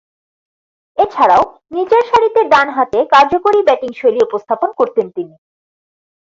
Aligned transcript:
এছাড়াও, 0.97 1.43
নিচেরসারিতে 1.71 2.41
ডানহাতে 2.53 2.99
কার্যকরী 3.13 3.59
ব্যাটিংশৈলী 3.67 4.19
উপস্থাপন 4.27 4.69
করতেন 4.79 5.07
তিনি। 5.15 5.35